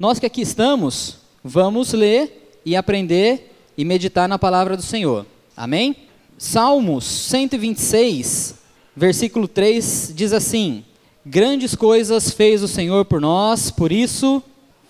nós 0.00 0.18
que 0.18 0.24
aqui 0.24 0.40
estamos, 0.40 1.18
vamos 1.44 1.92
ler 1.92 2.58
e 2.64 2.74
aprender 2.74 3.54
e 3.76 3.84
meditar 3.84 4.26
na 4.26 4.38
palavra 4.38 4.74
do 4.74 4.82
Senhor. 4.82 5.26
Amém? 5.54 5.94
Salmos 6.38 7.04
126, 7.04 8.54
versículo 8.96 9.46
3 9.46 10.14
diz 10.16 10.32
assim: 10.32 10.86
Grandes 11.22 11.74
coisas 11.74 12.30
fez 12.30 12.62
o 12.62 12.68
Senhor 12.68 13.04
por 13.04 13.20
nós, 13.20 13.70
por 13.70 13.92
isso, 13.92 14.42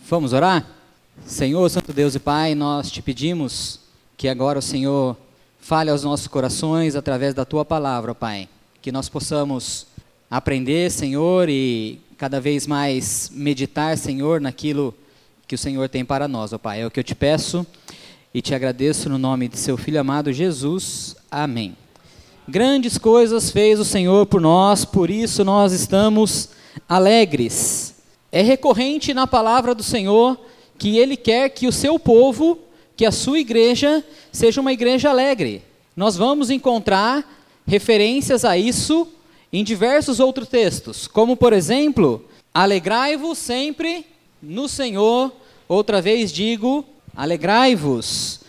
vamos 0.08 0.32
orar? 0.32 0.64
Senhor, 1.26 1.68
Santo 1.68 1.92
Deus 1.92 2.14
e 2.14 2.20
Pai, 2.20 2.54
nós 2.54 2.88
te 2.88 3.02
pedimos 3.02 3.80
que 4.16 4.28
agora 4.28 4.60
o 4.60 4.62
Senhor 4.62 5.16
fale 5.58 5.90
aos 5.90 6.04
nossos 6.04 6.28
corações 6.28 6.94
através 6.94 7.34
da 7.34 7.44
tua 7.44 7.64
palavra, 7.64 8.14
Pai. 8.14 8.48
Que 8.80 8.92
nós 8.92 9.08
possamos 9.08 9.88
aprender, 10.30 10.88
Senhor, 10.88 11.48
e 11.48 11.98
cada 12.16 12.40
vez 12.40 12.64
mais 12.64 13.28
meditar, 13.34 13.98
Senhor, 13.98 14.40
naquilo 14.40 14.94
que 15.50 15.56
o 15.56 15.58
Senhor 15.58 15.88
tem 15.88 16.04
para 16.04 16.28
nós, 16.28 16.52
ó 16.52 16.58
Pai. 16.58 16.80
É 16.80 16.86
o 16.86 16.92
que 16.92 17.00
eu 17.00 17.02
te 17.02 17.12
peço 17.12 17.66
e 18.32 18.40
te 18.40 18.54
agradeço 18.54 19.08
no 19.08 19.18
nome 19.18 19.48
de 19.48 19.58
seu 19.58 19.76
filho 19.76 19.98
amado 19.98 20.32
Jesus. 20.32 21.16
Amém. 21.28 21.76
Grandes 22.46 22.96
coisas 22.96 23.50
fez 23.50 23.80
o 23.80 23.84
Senhor 23.84 24.26
por 24.26 24.40
nós, 24.40 24.84
por 24.84 25.10
isso 25.10 25.44
nós 25.44 25.72
estamos 25.72 26.50
alegres. 26.88 27.96
É 28.30 28.42
recorrente 28.42 29.12
na 29.12 29.26
palavra 29.26 29.74
do 29.74 29.82
Senhor 29.82 30.38
que 30.78 30.96
ele 30.96 31.16
quer 31.16 31.48
que 31.48 31.66
o 31.66 31.72
seu 31.72 31.98
povo, 31.98 32.56
que 32.96 33.04
a 33.04 33.10
sua 33.10 33.40
igreja, 33.40 34.04
seja 34.30 34.60
uma 34.60 34.72
igreja 34.72 35.10
alegre. 35.10 35.64
Nós 35.96 36.16
vamos 36.16 36.48
encontrar 36.48 37.28
referências 37.66 38.44
a 38.44 38.56
isso 38.56 39.08
em 39.52 39.64
diversos 39.64 40.20
outros 40.20 40.46
textos, 40.46 41.08
como 41.08 41.36
por 41.36 41.52
exemplo, 41.52 42.24
alegrai-vos 42.54 43.36
sempre 43.36 44.06
no 44.40 44.68
Senhor, 44.68 45.32
outra 45.74 46.02
vez 46.02 46.32
digo, 46.32 46.84
alegrai-vos. 47.16 48.40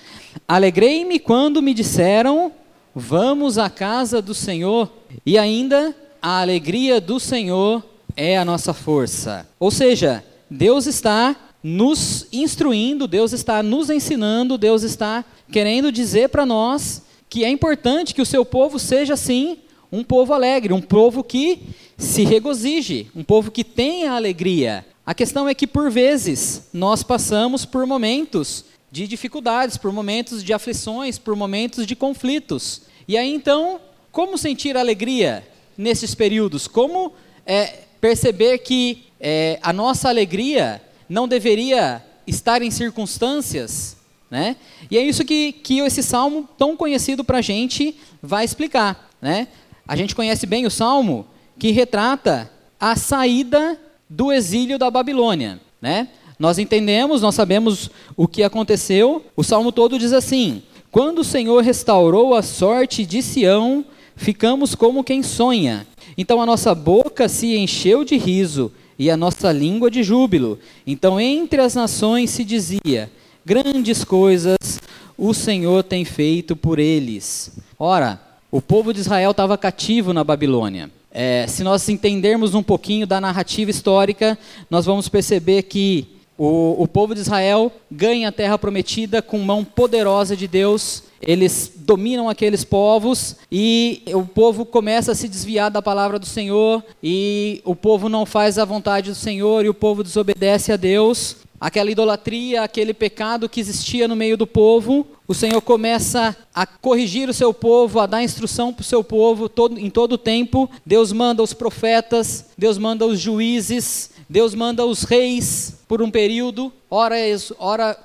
Alegrei-me 0.47 1.19
quando 1.19 1.61
me 1.61 1.73
disseram, 1.73 2.51
Vamos 2.93 3.57
à 3.57 3.69
casa 3.69 4.21
do 4.21 4.33
Senhor 4.33 4.91
e 5.25 5.37
ainda 5.37 5.95
a 6.21 6.41
alegria 6.41 6.99
do 6.99 7.21
Senhor 7.21 7.81
é 8.17 8.37
a 8.37 8.43
nossa 8.43 8.73
força. 8.73 9.47
Ou 9.57 9.71
seja, 9.71 10.23
Deus 10.49 10.87
está 10.87 11.37
nos 11.63 12.27
instruindo, 12.33 13.07
Deus 13.07 13.31
está 13.31 13.63
nos 13.63 13.89
ensinando, 13.89 14.57
Deus 14.57 14.83
está 14.83 15.23
querendo 15.49 15.89
dizer 15.89 16.29
para 16.29 16.45
nós 16.45 17.03
que 17.29 17.45
é 17.45 17.49
importante 17.49 18.13
que 18.13 18.21
o 18.21 18.25
seu 18.25 18.43
povo 18.43 18.77
seja 18.77 19.13
assim, 19.13 19.59
um 19.89 20.03
povo 20.03 20.33
alegre, 20.33 20.73
um 20.73 20.81
povo 20.81 21.23
que 21.23 21.59
se 21.97 22.25
regozije, 22.25 23.07
um 23.15 23.23
povo 23.23 23.51
que 23.51 23.63
tenha 23.63 24.11
alegria. 24.11 24.85
A 25.05 25.13
questão 25.13 25.49
é 25.49 25.53
que 25.55 25.65
por 25.65 25.89
vezes 25.89 26.69
nós 26.71 27.01
passamos 27.01 27.65
por 27.65 27.85
momentos 27.87 28.65
de 28.91 29.07
dificuldades, 29.07 29.77
por 29.77 29.91
momentos 29.91 30.43
de 30.43 30.53
aflições, 30.53 31.17
por 31.17 31.35
momentos 31.35 31.87
de 31.87 31.95
conflitos. 31.95 32.83
E 33.07 33.17
aí 33.17 33.33
então, 33.33 33.79
como 34.11 34.37
sentir 34.37 34.77
alegria 34.77 35.47
nesses 35.77 36.13
períodos? 36.13 36.67
Como 36.67 37.13
é, 37.45 37.79
perceber 37.99 38.59
que 38.59 39.05
é, 39.19 39.59
a 39.61 39.73
nossa 39.73 40.07
alegria 40.07 40.81
não 41.09 41.27
deveria 41.27 42.05
estar 42.27 42.61
em 42.61 42.69
circunstâncias, 42.69 43.97
né? 44.29 44.55
E 44.89 44.97
é 44.97 45.01
isso 45.01 45.25
que, 45.25 45.51
que 45.51 45.79
esse 45.79 46.03
salmo 46.03 46.47
tão 46.57 46.77
conhecido 46.77 47.23
para 47.23 47.39
a 47.39 47.41
gente 47.41 47.97
vai 48.21 48.45
explicar, 48.45 49.09
né? 49.21 49.47
A 49.87 49.95
gente 49.95 50.15
conhece 50.15 50.45
bem 50.45 50.65
o 50.65 50.71
salmo 50.71 51.27
que 51.57 51.71
retrata 51.71 52.51
a 52.79 52.95
saída 52.95 53.79
do 54.13 54.29
exílio 54.29 54.77
da 54.77 54.91
Babilônia, 54.91 55.61
né? 55.81 56.09
Nós 56.37 56.59
entendemos, 56.59 57.21
nós 57.21 57.33
sabemos 57.33 57.89
o 58.17 58.27
que 58.27 58.43
aconteceu. 58.43 59.23
O 59.37 59.43
salmo 59.43 59.71
todo 59.71 59.97
diz 59.97 60.11
assim: 60.11 60.63
Quando 60.91 61.19
o 61.19 61.23
Senhor 61.23 61.63
restaurou 61.63 62.35
a 62.35 62.41
sorte 62.41 63.05
de 63.05 63.21
Sião, 63.21 63.85
ficamos 64.17 64.75
como 64.75 65.03
quem 65.03 65.23
sonha. 65.23 65.87
Então 66.17 66.41
a 66.41 66.45
nossa 66.45 66.75
boca 66.75 67.29
se 67.29 67.55
encheu 67.55 68.03
de 68.03 68.17
riso 68.17 68.69
e 68.99 69.09
a 69.09 69.15
nossa 69.15 69.49
língua 69.49 69.89
de 69.89 70.03
júbilo. 70.03 70.59
Então 70.85 71.17
entre 71.17 71.61
as 71.61 71.73
nações 71.73 72.31
se 72.31 72.43
dizia: 72.43 73.09
Grandes 73.45 74.03
coisas 74.03 74.81
o 75.17 75.33
Senhor 75.33 75.83
tem 75.83 76.03
feito 76.03 76.53
por 76.53 76.79
eles. 76.79 77.57
Ora, 77.79 78.19
o 78.51 78.61
povo 78.61 78.93
de 78.93 78.99
Israel 78.99 79.31
estava 79.31 79.57
cativo 79.57 80.11
na 80.11 80.23
Babilônia. 80.23 80.91
É, 81.13 81.45
se 81.47 81.63
nós 81.63 81.87
entendermos 81.89 82.55
um 82.55 82.63
pouquinho 82.63 83.05
da 83.05 83.19
narrativa 83.19 83.69
histórica, 83.69 84.37
nós 84.69 84.85
vamos 84.85 85.09
perceber 85.09 85.63
que 85.63 86.07
o, 86.37 86.81
o 86.81 86.87
povo 86.87 87.13
de 87.13 87.21
Israel 87.21 87.71
ganha 87.91 88.29
a 88.29 88.31
terra 88.31 88.57
prometida 88.57 89.21
com 89.21 89.37
mão 89.39 89.63
poderosa 89.63 90.35
de 90.35 90.47
Deus. 90.47 91.03
Eles 91.21 91.73
dominam 91.75 92.29
aqueles 92.29 92.63
povos 92.63 93.35
e 93.51 94.01
o 94.07 94.25
povo 94.25 94.65
começa 94.65 95.11
a 95.11 95.15
se 95.15 95.27
desviar 95.27 95.69
da 95.69 95.81
palavra 95.81 96.17
do 96.17 96.25
Senhor 96.25 96.83
e 97.03 97.61
o 97.63 97.75
povo 97.75 98.09
não 98.09 98.25
faz 98.25 98.57
a 98.57 98.65
vontade 98.65 99.11
do 99.11 99.15
Senhor 99.15 99.63
e 99.63 99.69
o 99.69 99.73
povo 99.73 100.03
desobedece 100.03 100.71
a 100.71 100.77
Deus 100.77 101.37
aquela 101.61 101.91
idolatria, 101.91 102.63
aquele 102.63 102.91
pecado 102.91 103.47
que 103.47 103.59
existia 103.59 104.07
no 104.07 104.15
meio 104.15 104.35
do 104.35 104.47
povo, 104.47 105.05
o 105.27 105.33
Senhor 105.35 105.61
começa 105.61 106.35
a 106.53 106.65
corrigir 106.65 107.29
o 107.29 107.33
seu 107.33 107.53
povo, 107.53 107.99
a 107.99 108.07
dar 108.07 108.23
instrução 108.23 108.73
para 108.73 108.81
o 108.81 108.85
seu 108.85 109.03
povo 109.03 109.47
todo, 109.47 109.79
em 109.79 109.89
todo 109.89 110.13
o 110.13 110.17
tempo. 110.17 110.67
Deus 110.83 111.11
manda 111.11 111.43
os 111.43 111.53
profetas, 111.53 112.47
Deus 112.57 112.79
manda 112.79 113.05
os 113.05 113.19
juízes, 113.19 114.09
Deus 114.27 114.55
manda 114.55 114.83
os 114.83 115.03
reis 115.03 115.75
por 115.87 116.01
um 116.01 116.09
período, 116.09 116.73
ora, 116.89 117.15
ora 117.59 117.97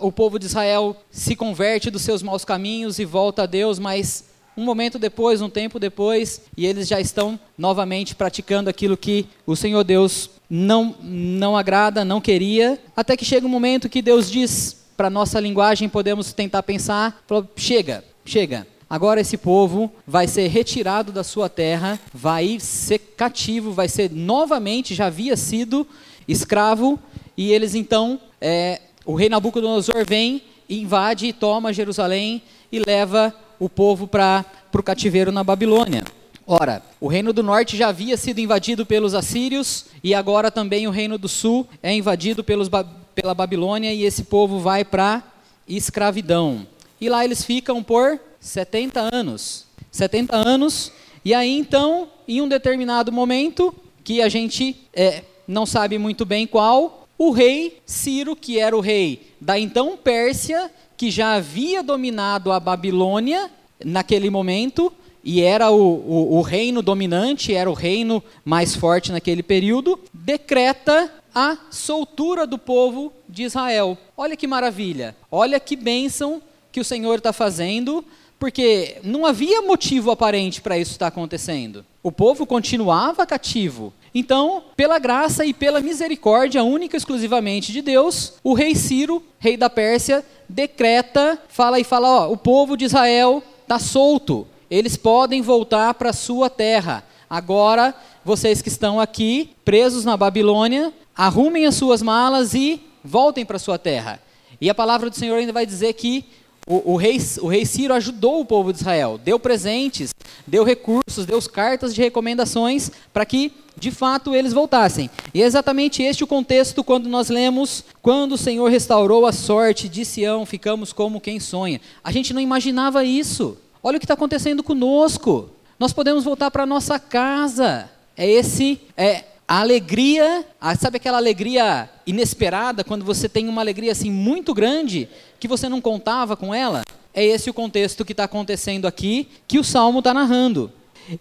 o 0.00 0.10
povo 0.10 0.38
de 0.38 0.46
Israel 0.46 0.96
se 1.10 1.36
converte 1.36 1.90
dos 1.90 2.02
seus 2.02 2.22
maus 2.22 2.44
caminhos 2.44 2.98
e 2.98 3.04
volta 3.04 3.44
a 3.44 3.46
Deus, 3.46 3.78
mas 3.78 4.24
um 4.56 4.64
momento 4.64 4.98
depois, 4.98 5.40
um 5.42 5.50
tempo 5.50 5.78
depois, 5.78 6.42
e 6.56 6.66
eles 6.66 6.88
já 6.88 7.00
estão 7.00 7.38
novamente 7.56 8.14
praticando 8.14 8.70
aquilo 8.70 8.96
que 8.96 9.26
o 9.46 9.56
Senhor 9.56 9.82
Deus 9.84 10.30
não, 10.48 10.94
não 11.02 11.56
agrada, 11.56 12.04
não 12.04 12.20
queria, 12.20 12.78
até 12.96 13.16
que 13.16 13.24
chega 13.24 13.46
um 13.46 13.50
momento 13.50 13.88
que 13.88 14.02
Deus 14.02 14.30
diz, 14.30 14.84
para 14.96 15.10
nossa 15.10 15.40
linguagem 15.40 15.88
podemos 15.88 16.32
tentar 16.32 16.62
pensar, 16.62 17.22
chega, 17.56 18.04
chega, 18.24 18.66
Agora 18.88 19.20
esse 19.20 19.36
povo 19.36 19.90
vai 20.06 20.28
ser 20.28 20.46
retirado 20.46 21.10
da 21.10 21.24
sua 21.24 21.48
terra, 21.48 21.98
vai 22.12 22.60
ser 22.60 22.98
cativo, 22.98 23.72
vai 23.72 23.88
ser 23.88 24.10
novamente, 24.10 24.94
já 24.94 25.06
havia 25.06 25.36
sido 25.36 25.84
escravo, 26.28 26.96
e 27.36 27.52
eles 27.52 27.74
então, 27.74 28.20
é, 28.40 28.80
o 29.04 29.14
rei 29.14 29.28
Nabucodonosor 29.28 30.06
vem, 30.06 30.42
invade 30.68 31.26
e 31.26 31.32
toma 31.32 31.72
Jerusalém 31.72 32.42
e 32.70 32.78
leva 32.78 33.34
o 33.58 33.68
povo 33.68 34.06
para 34.06 34.44
o 34.72 34.82
cativeiro 34.82 35.32
na 35.32 35.42
Babilônia. 35.42 36.04
Ora, 36.46 36.82
o 37.00 37.08
reino 37.08 37.32
do 37.32 37.42
norte 37.42 37.76
já 37.76 37.88
havia 37.88 38.16
sido 38.16 38.38
invadido 38.38 38.84
pelos 38.84 39.14
assírios 39.14 39.86
e 40.02 40.14
agora 40.14 40.50
também 40.50 40.86
o 40.86 40.90
reino 40.90 41.16
do 41.16 41.28
sul 41.28 41.66
é 41.82 41.94
invadido 41.94 42.44
pelos, 42.44 42.68
pela 43.14 43.34
Babilônia 43.34 43.92
e 43.94 44.04
esse 44.04 44.24
povo 44.24 44.58
vai 44.58 44.84
para 44.84 45.22
escravidão. 45.66 46.66
E 47.00 47.08
lá 47.08 47.24
eles 47.24 47.42
ficam 47.42 47.82
por 47.82 48.20
70 48.40 49.08
anos. 49.14 49.66
70 49.90 50.36
anos, 50.36 50.92
e 51.24 51.32
aí 51.32 51.56
então, 51.56 52.08
em 52.28 52.42
um 52.42 52.48
determinado 52.48 53.10
momento, 53.10 53.74
que 54.02 54.20
a 54.20 54.28
gente 54.28 54.76
é, 54.92 55.22
não 55.48 55.64
sabe 55.64 55.96
muito 55.98 56.26
bem 56.26 56.46
qual, 56.46 57.08
o 57.16 57.30
rei 57.30 57.78
Ciro, 57.86 58.36
que 58.36 58.58
era 58.58 58.76
o 58.76 58.80
rei 58.80 59.30
da 59.40 59.58
então 59.58 59.96
Pérsia, 59.96 60.70
que 60.96 61.10
já 61.10 61.34
havia 61.34 61.82
dominado 61.82 62.52
a 62.52 62.60
Babilônia 62.60 63.50
naquele 63.84 64.28
momento, 64.28 64.92
e 65.24 65.40
era 65.40 65.70
o, 65.70 65.78
o, 65.78 66.36
o, 66.36 66.42
reino 66.42 66.82
dominante, 66.82 67.54
era 67.54 67.70
o 67.70 67.74
reino 67.74 68.22
mais 68.44 68.76
forte 68.76 69.10
naquele 69.10 69.42
período, 69.42 69.98
decreta 70.12 71.10
a 71.34 71.56
soltura 71.70 72.46
do 72.46 72.58
povo 72.58 73.10
de 73.26 73.44
Israel. 73.44 73.96
Olha 74.16 74.36
que 74.36 74.46
maravilha, 74.46 75.16
olha 75.30 75.58
que 75.58 75.76
bênção 75.76 76.42
que 76.70 76.78
o 76.78 76.84
Senhor 76.84 77.16
está 77.16 77.32
fazendo 77.32 78.04
porque 78.38 78.98
não 79.02 79.24
havia 79.24 79.62
motivo 79.62 80.10
aparente 80.10 80.60
para 80.60 80.76
isso 80.76 80.92
estar 80.92 81.06
acontecendo. 81.06 81.84
O 82.02 82.12
povo 82.12 82.44
continuava 82.44 83.26
cativo. 83.26 83.92
Então, 84.14 84.64
pela 84.76 84.98
graça 84.98 85.46
e 85.46 85.54
pela 85.54 85.80
misericórdia 85.80 86.62
única 86.62 86.94
e 86.94 86.98
exclusivamente 86.98 87.72
de 87.72 87.80
Deus, 87.80 88.34
o 88.44 88.52
rei 88.52 88.74
Ciro, 88.74 89.22
rei 89.38 89.56
da 89.56 89.70
Pérsia, 89.70 90.24
decreta, 90.48 91.38
fala 91.48 91.80
e 91.80 91.84
fala, 91.84 92.26
ó, 92.26 92.30
o 92.30 92.36
povo 92.36 92.76
de 92.76 92.84
Israel 92.84 93.42
está 93.62 93.78
solto. 93.78 94.46
Eles 94.70 94.96
podem 94.96 95.42
voltar 95.42 95.94
para 95.94 96.12
sua 96.12 96.48
terra. 96.48 97.04
Agora, 97.28 97.94
vocês 98.24 98.62
que 98.62 98.68
estão 98.68 99.00
aqui 99.00 99.50
presos 99.64 100.04
na 100.04 100.16
Babilônia, 100.16 100.92
arrumem 101.16 101.66
as 101.66 101.74
suas 101.74 102.02
malas 102.02 102.54
e 102.54 102.80
voltem 103.02 103.44
para 103.44 103.58
sua 103.58 103.78
terra. 103.78 104.20
E 104.60 104.70
a 104.70 104.74
palavra 104.74 105.10
do 105.10 105.16
Senhor 105.16 105.36
ainda 105.36 105.52
vai 105.52 105.66
dizer 105.66 105.92
que 105.94 106.24
o, 106.66 106.94
o, 106.94 106.96
rei, 106.96 107.18
o 107.42 107.46
rei 107.46 107.66
Ciro 107.66 107.92
ajudou 107.92 108.40
o 108.40 108.44
povo 108.44 108.72
de 108.72 108.78
Israel, 108.78 109.20
deu 109.22 109.38
presentes, 109.38 110.14
deu 110.46 110.64
recursos, 110.64 111.26
deu 111.26 111.40
cartas 111.42 111.94
de 111.94 112.00
recomendações 112.00 112.90
para 113.12 113.26
que 113.26 113.52
de 113.78 113.90
fato 113.90 114.34
eles 114.34 114.52
voltassem. 114.52 115.10
E 115.34 115.42
é 115.42 115.44
exatamente 115.44 116.02
este 116.02 116.24
o 116.24 116.26
contexto 116.26 116.82
quando 116.82 117.08
nós 117.08 117.28
lemos: 117.28 117.84
quando 118.00 118.32
o 118.32 118.38
Senhor 118.38 118.70
restaurou 118.70 119.26
a 119.26 119.32
sorte 119.32 119.88
de 119.88 120.04
Sião, 120.04 120.46
ficamos 120.46 120.92
como 120.92 121.20
quem 121.20 121.38
sonha. 121.38 121.80
A 122.02 122.10
gente 122.10 122.32
não 122.32 122.40
imaginava 122.40 123.04
isso. 123.04 123.58
Olha 123.86 123.98
o 123.98 124.00
que 124.00 124.06
está 124.06 124.14
acontecendo 124.14 124.62
conosco. 124.62 125.50
Nós 125.78 125.92
podemos 125.92 126.24
voltar 126.24 126.50
para 126.50 126.64
nossa 126.64 126.98
casa. 126.98 127.90
É 128.16 128.26
esse, 128.26 128.80
é 128.96 129.24
a 129.46 129.60
alegria, 129.60 130.46
a, 130.58 130.74
sabe 130.74 130.96
aquela 130.96 131.18
alegria 131.18 131.90
inesperada, 132.06 132.82
quando 132.82 133.04
você 133.04 133.28
tem 133.28 133.46
uma 133.46 133.60
alegria 133.60 133.92
assim 133.92 134.10
muito 134.10 134.54
grande, 134.54 135.06
que 135.38 135.46
você 135.46 135.68
não 135.68 135.82
contava 135.82 136.34
com 136.34 136.54
ela? 136.54 136.80
É 137.12 137.22
esse 137.26 137.50
o 137.50 137.54
contexto 137.54 138.06
que 138.06 138.14
está 138.14 138.24
acontecendo 138.24 138.86
aqui, 138.86 139.28
que 139.46 139.58
o 139.58 139.64
Salmo 139.64 139.98
está 139.98 140.14
narrando. 140.14 140.72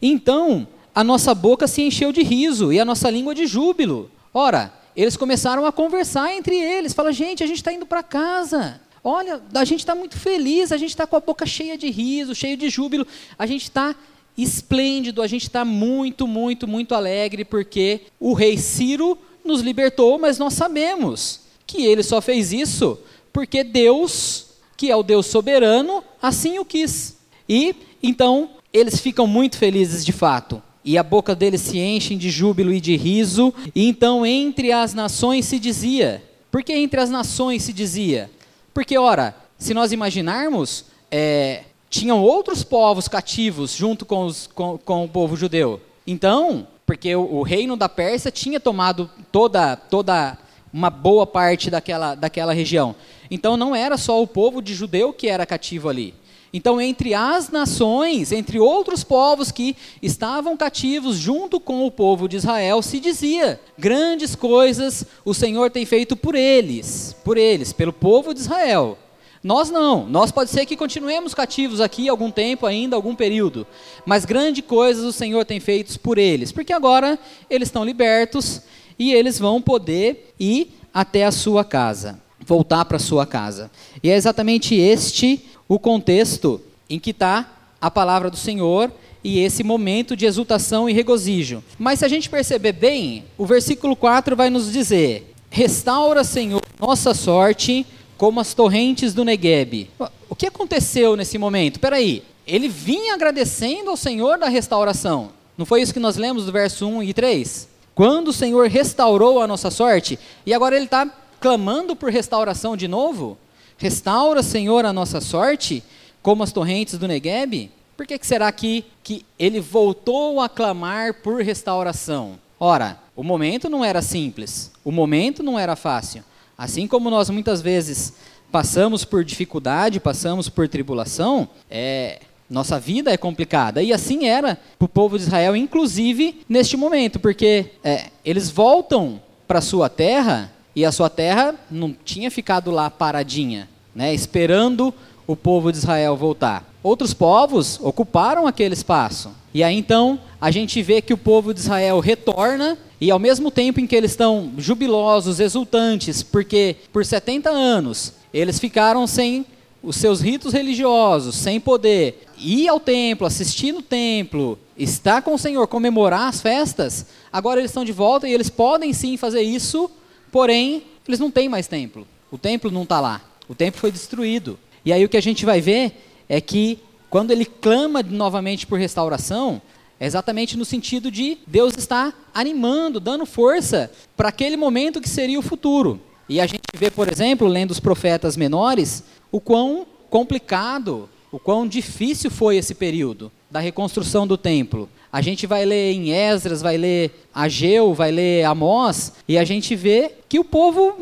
Então, 0.01 0.65
a 0.95 1.03
nossa 1.03 1.35
boca 1.35 1.67
se 1.67 1.81
encheu 1.81 2.13
de 2.13 2.23
riso 2.23 2.71
e 2.71 2.79
a 2.79 2.85
nossa 2.85 3.09
língua 3.09 3.35
de 3.35 3.45
júbilo. 3.45 4.09
Ora, 4.33 4.71
eles 4.95 5.17
começaram 5.17 5.65
a 5.65 5.71
conversar 5.73 6.33
entre 6.33 6.55
eles. 6.55 6.93
Fala, 6.93 7.11
gente, 7.11 7.43
a 7.43 7.47
gente 7.47 7.57
está 7.57 7.73
indo 7.73 7.85
para 7.85 8.01
casa. 8.01 8.79
Olha, 9.03 9.41
a 9.53 9.65
gente 9.65 9.79
está 9.79 9.93
muito 9.93 10.17
feliz, 10.17 10.71
a 10.71 10.77
gente 10.77 10.91
está 10.91 11.05
com 11.05 11.17
a 11.17 11.19
boca 11.19 11.45
cheia 11.45 11.77
de 11.77 11.89
riso, 11.89 12.33
cheio 12.33 12.55
de 12.55 12.69
júbilo. 12.69 13.05
A 13.37 13.45
gente 13.45 13.63
está 13.63 13.93
esplêndido, 14.37 15.21
a 15.21 15.27
gente 15.27 15.43
está 15.43 15.65
muito, 15.65 16.25
muito, 16.25 16.67
muito 16.67 16.95
alegre 16.95 17.43
porque 17.43 18.01
o 18.19 18.33
rei 18.33 18.57
Ciro 18.57 19.17
nos 19.43 19.61
libertou, 19.61 20.17
mas 20.17 20.37
nós 20.37 20.53
sabemos 20.53 21.41
que 21.67 21.85
ele 21.85 22.01
só 22.01 22.21
fez 22.21 22.53
isso 22.53 22.97
porque 23.33 23.63
Deus, 23.63 24.45
que 24.77 24.89
é 24.89 24.95
o 24.95 25.03
Deus 25.03 25.25
soberano, 25.25 26.03
assim 26.21 26.59
o 26.59 26.65
quis. 26.65 27.17
E 27.49 27.75
então 28.01 28.51
eles 28.71 28.99
ficam 28.99 29.27
muito 29.27 29.57
felizes 29.57 30.05
de 30.05 30.11
fato. 30.11 30.61
E 30.85 30.97
a 30.97 31.03
boca 31.03 31.33
deles 31.33 31.61
se 31.61 31.77
enche 31.77 32.15
de 32.15 32.29
júbilo 32.29 32.71
e 32.71 32.79
de 32.79 32.95
riso. 32.95 33.53
E 33.75 33.87
então 33.87 34.25
entre 34.25 34.71
as 34.71 34.93
nações 34.93 35.45
se 35.45 35.59
dizia. 35.59 36.23
Por 36.51 36.63
que 36.63 36.73
entre 36.73 36.99
as 37.01 37.09
nações 37.09 37.63
se 37.63 37.73
dizia? 37.73 38.29
Porque, 38.73 38.97
ora, 38.97 39.35
se 39.57 39.73
nós 39.73 39.91
imaginarmos, 39.91 40.85
é, 41.11 41.63
tinham 41.89 42.21
outros 42.21 42.63
povos 42.63 43.07
cativos 43.07 43.75
junto 43.75 44.05
com, 44.05 44.25
os, 44.25 44.47
com, 44.47 44.77
com 44.79 45.05
o 45.05 45.07
povo 45.07 45.35
judeu. 45.35 45.79
Então, 46.07 46.67
porque 46.85 47.15
o, 47.15 47.35
o, 47.35 47.43
reino 47.43 47.77
da 47.77 47.87
Pérsia 47.87 48.31
tinha 48.31 48.59
tomado 48.59 49.09
toda, 49.31 49.75
toda 49.75 50.37
uma 50.73 50.89
boa 50.89 51.27
parte 51.27 51.69
daquela, 51.69 52.15
daquela 52.15 52.51
região. 52.51 52.95
Então 53.29 53.55
não 53.55 53.75
era 53.75 53.95
só 53.95 54.21
o 54.21 54.27
povo 54.27 54.61
de 54.61 54.73
judeu 54.73 55.13
que 55.13 55.27
era 55.27 55.45
cativo 55.45 55.87
ali. 55.87 56.13
Então, 56.55 56.79
entre 56.79 57.15
as 57.15 57.49
nações, 57.49 58.31
entre 58.31 58.59
outros 58.59 59.03
povos 59.03 59.51
que 59.51 59.75
estavam 60.03 60.55
cativos 60.55 61.17
junto 61.17 61.59
com 61.59 61.83
o 61.83 61.89
povo 61.89 62.29
de 62.29 62.37
Israel, 62.37 62.83
se 62.83 62.99
dizia: 62.99 63.59
grandes 63.75 64.35
coisas 64.35 65.03
o 65.25 65.33
Senhor 65.33 65.71
tem 65.71 65.83
feito 65.83 66.15
por 66.15 66.35
eles, 66.35 67.15
por 67.25 67.37
eles, 67.37 67.73
pelo 67.73 67.91
povo 67.91 68.35
de 68.35 68.41
Israel. 68.41 68.99
Nós 69.43 69.69
não, 69.69 70.07
nós 70.07 70.31
pode 70.31 70.51
ser 70.51 70.65
que 70.65 70.77
continuemos 70.77 71.33
cativos 71.33 71.81
aqui 71.81 72.07
algum 72.07 72.31
tempo 72.31 72.65
ainda, 72.65 72.95
algum 72.95 73.13
período, 73.13 73.67
mas 74.05 74.23
grandes 74.23 74.63
coisas 74.63 75.03
o 75.03 75.11
Senhor 75.11 75.43
tem 75.43 75.59
feito 75.59 75.99
por 75.99 76.17
eles, 76.17 76.51
porque 76.51 76.71
agora 76.71 77.19
eles 77.49 77.67
estão 77.67 77.83
libertos 77.83 78.61
e 78.97 79.11
eles 79.11 79.37
vão 79.37 79.61
poder 79.61 80.33
ir 80.39 80.79
até 80.93 81.25
a 81.25 81.31
sua 81.31 81.65
casa, 81.65 82.21
voltar 82.45 82.85
para 82.85 82.95
a 82.95 83.01
sua 83.01 83.25
casa. 83.25 83.69
E 84.01 84.09
é 84.09 84.15
exatamente 84.15 84.75
este 84.75 85.43
o 85.67 85.79
contexto 85.79 86.61
em 86.89 86.99
que 86.99 87.11
está 87.11 87.51
a 87.81 87.89
palavra 87.91 88.29
do 88.29 88.37
Senhor 88.37 88.91
e 89.23 89.39
esse 89.39 89.63
momento 89.63 90.15
de 90.15 90.25
exultação 90.25 90.89
e 90.89 90.93
regozijo. 90.93 91.63
Mas 91.79 91.99
se 91.99 92.05
a 92.05 92.07
gente 92.07 92.29
perceber 92.29 92.73
bem, 92.73 93.23
o 93.37 93.45
versículo 93.45 93.95
4 93.95 94.35
vai 94.35 94.49
nos 94.49 94.71
dizer: 94.71 95.33
Restaura, 95.49 96.23
Senhor, 96.23 96.61
nossa 96.79 97.13
sorte 97.13 97.85
como 98.17 98.39
as 98.39 98.53
torrentes 98.53 99.13
do 99.13 99.25
Negueb. 99.25 99.89
O 100.29 100.35
que 100.35 100.47
aconteceu 100.47 101.15
nesse 101.15 101.37
momento? 101.37 101.75
Espera 101.75 101.97
aí, 101.97 102.23
ele 102.45 102.67
vinha 102.67 103.13
agradecendo 103.13 103.89
ao 103.89 103.97
Senhor 103.97 104.37
da 104.37 104.47
restauração. 104.47 105.31
Não 105.57 105.65
foi 105.65 105.81
isso 105.81 105.93
que 105.93 105.99
nós 105.99 106.17
lemos 106.17 106.45
do 106.45 106.51
verso 106.51 106.87
1 106.87 107.03
e 107.03 107.13
3? 107.13 107.69
Quando 107.93 108.29
o 108.29 108.33
Senhor 108.33 108.67
restaurou 108.67 109.39
a 109.39 109.47
nossa 109.47 109.69
sorte, 109.69 110.17
e 110.45 110.53
agora 110.53 110.75
ele 110.75 110.85
está 110.85 111.05
clamando 111.39 111.95
por 111.95 112.11
restauração 112.11 112.75
de 112.75 112.87
novo? 112.87 113.37
Restaura, 113.83 114.41
Senhor, 114.41 114.85
a 114.85 114.93
nossa 114.93 115.19
sorte, 115.19 115.83
como 116.21 116.41
as 116.41 116.53
torrentes 116.53 116.97
do 116.97 117.05
Negueb? 117.05 117.69
Por 117.97 118.07
que, 118.07 118.17
que 118.17 118.25
será 118.25 118.49
que, 118.49 118.85
que 119.03 119.25
ele 119.37 119.59
voltou 119.59 120.39
a 120.39 120.47
clamar 120.47 121.15
por 121.15 121.43
restauração? 121.43 122.39
Ora, 122.57 122.97
o 123.13 123.21
momento 123.21 123.67
não 123.69 123.83
era 123.83 124.01
simples, 124.01 124.71
o 124.85 124.89
momento 124.89 125.43
não 125.43 125.59
era 125.59 125.75
fácil. 125.75 126.23
Assim 126.57 126.87
como 126.87 127.09
nós 127.09 127.29
muitas 127.29 127.61
vezes 127.61 128.13
passamos 128.49 129.03
por 129.03 129.21
dificuldade, 129.21 129.99
passamos 129.99 130.47
por 130.47 130.69
tribulação, 130.69 131.49
é, 131.69 132.21
nossa 132.49 132.79
vida 132.79 133.11
é 133.11 133.17
complicada. 133.17 133.83
E 133.83 133.91
assim 133.91 134.27
era 134.27 134.57
para 134.79 134.85
o 134.85 134.87
povo 134.87 135.17
de 135.17 135.25
Israel, 135.25 135.57
inclusive 135.57 136.41
neste 136.47 136.77
momento, 136.77 137.19
porque 137.19 137.71
é, 137.83 138.05
eles 138.23 138.49
voltam 138.49 139.21
para 139.45 139.59
sua 139.59 139.89
terra 139.89 140.53
e 140.73 140.85
a 140.85 140.91
sua 140.93 141.09
terra 141.09 141.53
não 141.69 141.91
tinha 141.91 142.31
ficado 142.31 142.71
lá 142.71 142.89
paradinha, 142.89 143.67
né, 143.95 144.13
esperando 144.13 144.93
o 145.25 145.35
povo 145.35 145.71
de 145.71 145.77
Israel 145.77 146.15
voltar. 146.15 146.67
Outros 146.81 147.13
povos 147.13 147.79
ocuparam 147.81 148.45
aquele 148.45 148.73
espaço. 148.73 149.31
E 149.53 149.63
aí 149.63 149.77
então 149.77 150.19
a 150.41 150.51
gente 150.51 150.81
vê 150.81 151.01
que 151.01 151.13
o 151.13 151.17
povo 151.17 151.53
de 151.53 151.59
Israel 151.59 151.99
retorna 151.99 152.77
e 152.99 153.11
ao 153.11 153.19
mesmo 153.19 153.51
tempo 153.51 153.79
em 153.79 153.87
que 153.87 153.95
eles 153.95 154.11
estão 154.11 154.51
jubilosos, 154.57 155.39
exultantes, 155.39 156.23
porque 156.23 156.77
por 156.91 157.05
70 157.05 157.49
anos 157.49 158.13
eles 158.33 158.59
ficaram 158.59 159.05
sem 159.07 159.45
os 159.81 159.97
seus 159.97 160.21
ritos 160.21 160.53
religiosos, 160.53 161.35
sem 161.35 161.59
poder 161.59 162.25
ir 162.37 162.67
ao 162.69 162.79
templo, 162.79 163.27
assistir 163.27 163.73
no 163.73 163.81
templo, 163.81 164.57
estar 164.77 165.21
com 165.21 165.33
o 165.33 165.37
Senhor, 165.37 165.67
comemorar 165.67 166.29
as 166.29 166.41
festas, 166.41 167.05
agora 167.31 167.59
eles 167.59 167.71
estão 167.71 167.83
de 167.83 167.91
volta 167.91 168.27
e 168.27 168.33
eles 168.33 168.49
podem 168.49 168.93
sim 168.93 169.17
fazer 169.17 169.41
isso, 169.41 169.91
porém, 170.31 170.83
eles 171.05 171.19
não 171.19 171.29
têm 171.29 171.49
mais 171.49 171.67
templo. 171.67 172.07
O 172.31 172.37
templo 172.37 172.71
não 172.71 172.83
está 172.83 172.99
lá. 173.01 173.21
O 173.47 173.55
templo 173.55 173.79
foi 173.79 173.91
destruído. 173.91 174.57
E 174.85 174.91
aí 174.91 175.03
o 175.03 175.09
que 175.09 175.17
a 175.17 175.21
gente 175.21 175.45
vai 175.45 175.61
ver 175.61 175.93
é 176.27 176.39
que 176.41 176.79
quando 177.09 177.31
ele 177.31 177.45
clama 177.45 178.01
novamente 178.01 178.65
por 178.65 178.79
restauração, 178.79 179.61
é 179.99 180.05
exatamente 180.05 180.57
no 180.57 180.65
sentido 180.65 181.11
de 181.11 181.37
Deus 181.45 181.77
estar 181.77 182.13
animando, 182.33 182.99
dando 182.99 183.25
força 183.25 183.91
para 184.17 184.29
aquele 184.29 184.57
momento 184.57 184.99
que 184.99 185.07
seria 185.07 185.39
o 185.39 185.43
futuro. 185.43 186.01
E 186.27 186.41
a 186.41 186.47
gente 186.47 186.63
vê, 186.75 186.89
por 186.89 187.11
exemplo, 187.11 187.47
lendo 187.47 187.71
os 187.71 187.79
profetas 187.79 188.35
menores, 188.35 189.03
o 189.31 189.39
quão 189.39 189.85
complicado, 190.09 191.09
o 191.31 191.39
quão 191.39 191.67
difícil 191.67 192.31
foi 192.31 192.57
esse 192.57 192.73
período 192.73 193.31
da 193.49 193.59
reconstrução 193.59 194.25
do 194.25 194.37
templo. 194.37 194.89
A 195.11 195.21
gente 195.21 195.45
vai 195.45 195.63
ler 195.63 195.93
em 195.93 196.11
Esdras, 196.11 196.61
vai 196.61 196.75
ler 196.75 197.27
Ageu, 197.33 197.93
vai 197.93 198.11
ler 198.11 198.43
Amós, 198.45 199.13
e 199.27 199.37
a 199.37 199.43
gente 199.43 199.75
vê 199.75 200.11
que 200.27 200.39
o 200.39 200.43
povo 200.43 200.97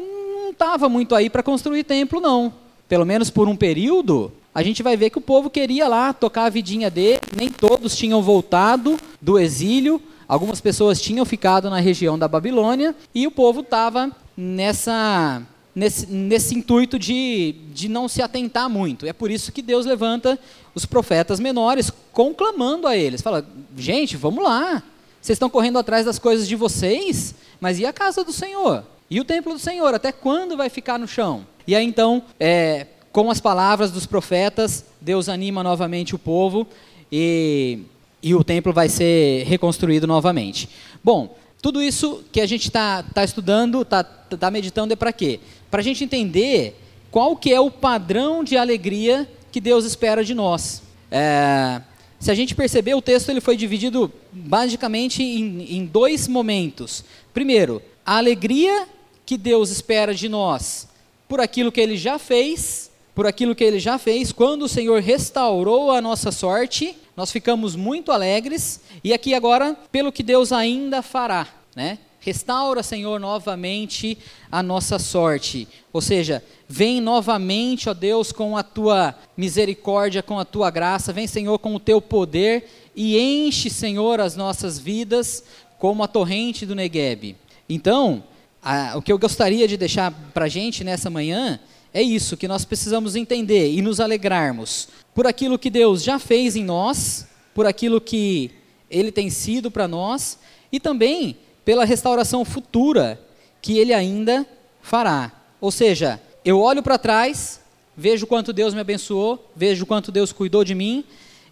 estava 0.62 0.88
muito 0.88 1.16
aí 1.16 1.28
para 1.28 1.42
construir 1.42 1.84
templo, 1.84 2.22
não. 2.22 2.54
Pelo 2.88 3.06
menos 3.06 3.32
por 3.32 3.48
um 3.48 3.56
período, 3.56 4.32
a 4.54 4.62
gente 4.62 4.84
vai 4.84 4.96
ver 4.96 5.10
que 5.10 5.18
o 5.18 5.22
povo 5.22 5.50
queria 5.50 5.88
lá 5.88 6.14
tocar 6.14 6.46
a 6.46 6.50
vidinha 6.50 6.90
dele, 6.90 7.20
nem 7.36 7.50
todos 7.50 7.98
tinham 7.98 8.22
voltado 8.22 8.96
do 9.20 9.40
exílio, 9.40 10.00
algumas 10.28 10.62
pessoas 10.62 11.02
tinham 11.02 11.26
ficado 11.26 11.68
na 11.68 11.80
região 11.80 12.18
da 12.18 12.28
Babilônia, 12.28 12.96
e 13.16 13.26
o 13.26 13.32
povo 13.32 13.62
estava 13.62 14.12
nessa 14.38 15.42
nesse, 15.74 16.06
nesse 16.06 16.54
intuito 16.54 17.00
de, 17.00 17.56
de 17.74 17.88
não 17.88 18.08
se 18.08 18.22
atentar 18.22 18.70
muito. 18.70 19.08
É 19.08 19.14
por 19.14 19.32
isso 19.32 19.52
que 19.52 19.62
Deus 19.62 19.86
levanta 19.86 20.38
os 20.76 20.86
profetas 20.86 21.40
menores, 21.40 21.92
conclamando 22.12 22.86
a 22.86 22.96
eles. 22.96 23.22
Fala, 23.22 23.46
gente, 23.76 24.16
vamos 24.16 24.44
lá. 24.44 24.84
Vocês 25.22 25.38
estão 25.38 25.50
correndo 25.50 25.80
atrás 25.80 26.06
das 26.06 26.20
coisas 26.20 26.48
de 26.48 26.56
vocês, 26.56 27.34
mas 27.60 27.80
e 27.80 27.86
a 27.86 27.94
casa 27.94 28.24
do 28.24 28.34
Senhor? 28.34 28.84
E 29.12 29.20
o 29.20 29.26
templo 29.26 29.52
do 29.52 29.60
Senhor? 29.60 29.94
Até 29.94 30.10
quando 30.14 30.56
vai 30.56 30.70
ficar 30.70 30.98
no 30.98 31.06
chão? 31.06 31.46
E 31.68 31.76
aí 31.76 31.86
então, 31.86 32.24
é, 32.40 32.88
com 33.12 33.30
as 33.30 33.42
palavras 33.42 33.92
dos 33.92 34.06
profetas, 34.06 34.86
Deus 35.02 35.28
anima 35.28 35.62
novamente 35.62 36.16
o 36.16 36.18
povo 36.18 36.66
e, 37.12 37.80
e 38.24 38.34
o 38.34 38.42
templo 38.42 38.72
vai 38.72 38.88
ser 38.88 39.44
reconstruído 39.44 40.08
novamente. 40.08 40.70
Bom, 41.04 41.36
tudo 41.62 41.84
isso 41.84 42.24
que 42.32 42.40
a 42.40 42.46
gente 42.46 42.68
está 42.68 43.04
tá 43.04 43.22
estudando, 43.22 43.82
está 43.82 44.02
tá 44.02 44.50
meditando 44.50 44.94
é 44.94 44.96
para 44.96 45.12
quê? 45.12 45.42
Para 45.70 45.82
a 45.82 45.84
gente 45.84 46.06
entender 46.06 46.80
qual 47.12 47.36
que 47.36 47.54
é 47.54 47.60
o 47.60 47.70
padrão 47.70 48.46
de 48.46 48.56
alegria 48.56 49.30
que 49.52 49.60
Deus 49.60 49.84
espera 49.84 50.24
de 50.24 50.34
nós. 50.34 50.84
É, 51.12 51.82
se 52.18 52.32
a 52.32 52.34
gente 52.34 52.56
perceber, 52.56 52.94
o 52.94 53.02
texto 53.02 53.28
ele 53.28 53.42
foi 53.42 53.58
dividido 53.58 54.10
basicamente 54.32 55.22
em, 55.22 55.80
em 55.80 55.86
dois 55.86 56.30
momentos. 56.30 57.04
Primeiro, 57.34 57.82
a 58.06 58.16
alegria 58.16 58.88
que 59.32 59.38
Deus 59.38 59.70
espera 59.70 60.14
de 60.14 60.28
nós 60.28 60.90
por 61.26 61.40
aquilo 61.40 61.72
que 61.72 61.80
Ele 61.80 61.96
já 61.96 62.20
fez 62.20 62.92
por 63.16 63.26
aquilo 63.28 63.54
que 63.54 63.64
ele 63.64 63.78
já 63.80 63.98
fez. 63.98 64.32
Quando 64.32 64.64
o 64.64 64.70
Senhor 64.70 65.02
restaurou 65.02 65.92
a 65.92 66.02
nossa 66.02 66.32
sorte, 66.32 66.98
nós 67.16 67.30
ficamos 67.30 67.76
muito 67.76 68.10
alegres. 68.10 68.80
E 69.04 69.14
aqui 69.14 69.34
agora, 69.34 69.76
pelo 69.92 70.14
que 70.14 70.24
Deus 70.24 70.54
ainda 70.54 71.02
fará, 71.02 71.46
né? 71.76 72.00
Restaura, 72.22 72.82
Senhor, 72.82 73.20
novamente 73.20 74.18
a 74.50 74.64
nossa 74.64 74.98
sorte. 74.98 75.68
Ou 75.92 76.00
seja, 76.00 76.42
vem 76.70 77.02
novamente, 77.02 77.90
ó 77.90 77.94
Deus, 77.94 78.32
com 78.32 78.56
a 78.56 78.64
tua 78.64 79.14
misericórdia, 79.36 80.24
com 80.24 80.40
a 80.40 80.46
tua 80.46 80.72
graça. 80.72 81.12
Vem, 81.12 81.28
Senhor, 81.28 81.60
com 81.60 81.76
o 81.76 81.80
teu 81.80 82.02
poder 82.02 82.66
e 82.96 83.20
enche, 83.20 83.70
Senhor, 83.70 84.22
as 84.22 84.38
nossas 84.38 84.80
vidas 84.80 85.44
como 85.78 86.02
a 86.02 86.08
torrente 86.08 86.66
do 86.66 86.76
Negueb. 86.76 87.36
Então, 87.68 88.24
a, 88.62 88.98
o 88.98 89.02
que 89.02 89.12
eu 89.12 89.18
gostaria 89.18 89.68
de 89.68 89.76
deixar 89.76 90.12
para 90.34 90.46
a 90.46 90.50
gente 90.50 90.84
nessa 90.84 91.10
manhã 91.10 91.60
é 91.94 92.02
isso, 92.02 92.38
que 92.38 92.48
nós 92.48 92.64
precisamos 92.64 93.16
entender 93.16 93.74
e 93.74 93.82
nos 93.82 94.00
alegrarmos 94.00 94.88
por 95.14 95.28
aquilo 95.28 95.60
que 95.60 95.70
Deus 95.70 96.02
já 96.04 96.18
fez 96.20 96.56
em 96.56 96.64
nós, 96.64 97.28
por 97.54 97.66
aquilo 97.66 98.00
que 98.00 98.52
Ele 98.90 99.12
tem 99.12 99.30
sido 99.30 99.70
para 99.70 99.88
nós 99.88 100.38
e 100.72 100.80
também 100.80 101.38
pela 101.66 101.84
restauração 101.84 102.46
futura 102.46 103.20
que 103.62 103.78
Ele 103.78 103.94
ainda 103.94 104.48
fará. 104.82 105.32
Ou 105.60 105.70
seja, 105.70 106.22
eu 106.46 106.60
olho 106.60 106.82
para 106.82 106.98
trás, 106.98 107.60
vejo 107.96 108.26
quanto 108.26 108.54
Deus 108.54 108.74
me 108.74 108.80
abençoou, 108.80 109.52
vejo 109.56 109.86
quanto 109.86 110.12
Deus 110.12 110.32
cuidou 110.32 110.64
de 110.64 110.74
mim 110.74 111.04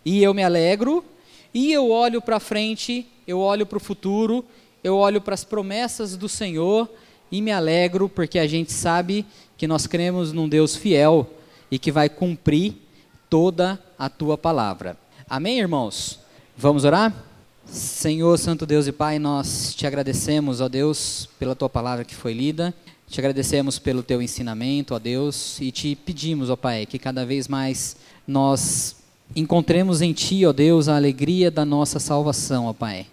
e 0.05 0.23
eu 0.23 0.33
me 0.33 0.43
alegro, 0.43 1.03
e 1.53 1.73
eu 1.73 1.89
olho 1.89 2.21
para 2.21 2.39
frente, 2.39 3.05
eu 3.27 3.39
olho 3.39 3.65
para 3.65 3.77
o 3.77 3.81
futuro, 3.81 4.45
eu 4.83 4.95
olho 4.95 5.21
para 5.21 5.33
as 5.33 5.43
promessas 5.43 6.15
do 6.15 6.29
Senhor 6.29 6.89
e 7.31 7.41
me 7.41 7.51
alegro 7.51 8.09
porque 8.09 8.39
a 8.39 8.47
gente 8.47 8.71
sabe 8.71 9.25
que 9.57 9.67
nós 9.67 9.85
cremos 9.85 10.31
num 10.31 10.47
Deus 10.47 10.75
fiel 10.75 11.29
e 11.69 11.77
que 11.77 11.91
vai 11.91 12.09
cumprir 12.09 12.75
toda 13.29 13.79
a 13.97 14.09
tua 14.09 14.37
palavra. 14.37 14.97
Amém, 15.29 15.59
irmãos? 15.59 16.19
Vamos 16.57 16.83
orar? 16.83 17.13
Senhor, 17.65 18.37
Santo 18.39 18.65
Deus 18.65 18.87
e 18.87 18.91
Pai, 18.91 19.19
nós 19.19 19.75
te 19.75 19.85
agradecemos, 19.85 20.59
ó 20.59 20.67
Deus, 20.67 21.29
pela 21.37 21.55
tua 21.55 21.69
palavra 21.69 22.03
que 22.03 22.15
foi 22.15 22.33
lida. 22.33 22.73
Te 23.07 23.19
agradecemos 23.19 23.77
pelo 23.77 24.01
teu 24.01 24.21
ensinamento, 24.21 24.95
ó 24.95 24.99
Deus, 24.99 25.59
e 25.61 25.71
te 25.71 25.95
pedimos, 25.95 26.49
ó 26.49 26.55
Pai, 26.55 26.85
que 26.85 26.97
cada 26.97 27.25
vez 27.25 27.47
mais 27.47 27.95
nós 28.27 28.95
encontremos 29.35 30.01
em 30.01 30.13
ti, 30.13 30.45
ó 30.45 30.53
Deus, 30.53 30.87
a 30.87 30.95
alegria 30.95 31.51
da 31.51 31.63
nossa 31.63 31.99
salvação, 31.99 32.65
ó 32.65 32.73
Pai. 32.73 33.05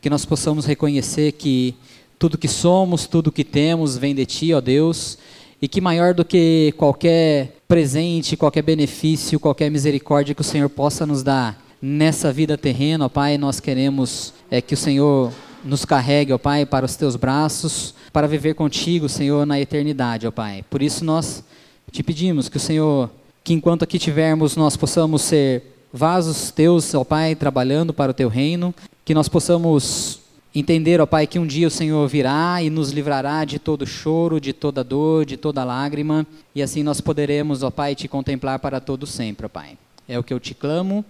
Que 0.00 0.10
nós 0.10 0.24
possamos 0.24 0.64
reconhecer 0.64 1.32
que 1.32 1.74
tudo 2.18 2.38
que 2.38 2.48
somos, 2.48 3.06
tudo 3.06 3.32
que 3.32 3.44
temos 3.44 3.96
vem 3.96 4.14
de 4.14 4.26
ti, 4.26 4.52
ó 4.52 4.60
Deus, 4.60 5.18
e 5.60 5.68
que 5.68 5.80
maior 5.80 6.14
do 6.14 6.24
que 6.24 6.74
qualquer 6.76 7.56
presente, 7.66 8.36
qualquer 8.36 8.62
benefício, 8.62 9.38
qualquer 9.38 9.70
misericórdia 9.70 10.34
que 10.34 10.40
o 10.40 10.44
Senhor 10.44 10.68
possa 10.68 11.06
nos 11.06 11.22
dar 11.22 11.62
nessa 11.80 12.32
vida 12.32 12.58
terrena, 12.58 13.06
ó 13.06 13.08
Pai, 13.08 13.38
nós 13.38 13.60
queremos 13.60 14.32
é, 14.50 14.60
que 14.60 14.74
o 14.74 14.76
Senhor 14.76 15.32
nos 15.64 15.84
carregue, 15.84 16.32
ó 16.32 16.38
Pai, 16.38 16.66
para 16.66 16.86
os 16.86 16.96
teus 16.96 17.14
braços, 17.14 17.94
para 18.12 18.26
viver 18.26 18.54
contigo, 18.54 19.08
Senhor, 19.08 19.46
na 19.46 19.60
eternidade, 19.60 20.26
ó 20.26 20.30
Pai. 20.30 20.64
Por 20.68 20.82
isso 20.82 21.04
nós 21.04 21.44
te 21.90 22.02
pedimos 22.02 22.48
que 22.48 22.56
o 22.56 22.60
Senhor, 22.60 23.10
que 23.44 23.52
enquanto 23.52 23.82
aqui 23.82 23.98
tivermos, 23.98 24.56
nós 24.56 24.76
possamos 24.76 25.22
ser 25.22 25.62
vasos 25.92 26.50
teus, 26.50 26.94
ó 26.94 27.04
Pai, 27.04 27.34
trabalhando 27.34 27.92
para 27.92 28.10
o 28.10 28.14
teu 28.14 28.28
reino, 28.28 28.74
que 29.08 29.14
nós 29.14 29.26
possamos 29.26 30.20
Entender, 30.54 31.00
ó 31.00 31.06
Pai, 31.06 31.26
que 31.26 31.38
um 31.38 31.46
dia 31.46 31.68
o 31.68 31.70
Senhor 31.70 32.06
virá 32.08 32.62
e 32.62 32.68
nos 32.68 32.90
livrará 32.90 33.44
de 33.44 33.58
todo 33.58 33.86
choro, 33.86 34.40
de 34.40 34.52
toda 34.52 34.82
dor, 34.82 35.24
de 35.24 35.36
toda 35.36 35.62
lágrima, 35.62 36.26
e 36.54 36.62
assim 36.62 36.82
nós 36.82 37.00
poderemos, 37.00 37.62
ó 37.62 37.70
Pai, 37.70 37.94
te 37.94 38.08
contemplar 38.08 38.58
para 38.58 38.80
todo 38.80 39.06
sempre, 39.06 39.46
ó 39.46 39.48
Pai. 39.48 39.78
É 40.08 40.18
o 40.18 40.22
que 40.22 40.32
eu 40.32 40.40
te 40.40 40.54
clamo, 40.54 41.04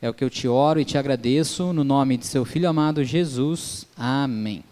é 0.00 0.08
o 0.08 0.14
que 0.14 0.22
eu 0.22 0.30
te 0.30 0.46
oro 0.46 0.78
e 0.78 0.84
te 0.84 0.96
agradeço, 0.96 1.72
no 1.72 1.84
nome 1.84 2.16
de 2.16 2.26
seu 2.26 2.44
Filho 2.44 2.68
amado 2.68 3.02
Jesus. 3.02 3.86
Amém. 3.96 4.62